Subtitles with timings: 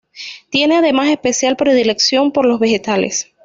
[0.49, 3.27] Tiene además, especial predilección por los vegetales.